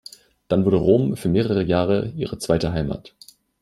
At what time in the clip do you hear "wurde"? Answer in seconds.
0.65-0.77